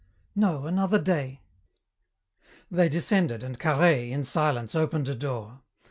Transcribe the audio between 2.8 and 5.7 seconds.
descended and Carhaix, in silence, opened a door.